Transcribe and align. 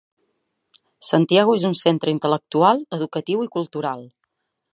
Santiago 1.09 1.53
és 1.59 1.67
un 1.71 1.77
centre 1.83 2.15
intel·lectual, 2.15 2.83
educatiu 2.99 3.45
i 3.49 3.53
cultural. 3.59 4.07